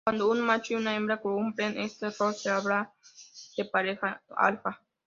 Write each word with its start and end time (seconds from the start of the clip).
Cuando 0.03 0.31
un 0.31 0.41
macho 0.41 0.73
y 0.73 0.75
una 0.77 0.95
hembra 0.95 1.17
cumplen 1.21 1.77
este 1.77 2.09
rol 2.09 2.33
se 2.33 2.49
hablaba 2.49 2.91
de 3.55 3.65
pareja 3.65 4.19
alfa. 4.35 4.81